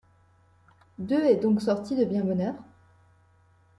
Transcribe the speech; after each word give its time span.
deux 0.97 1.23
est 1.25 1.35
donc 1.35 1.61
sorti 1.61 1.95
de 1.95 2.05
bien 2.05 2.23
bonne 2.23 2.41
heure? 2.41 2.55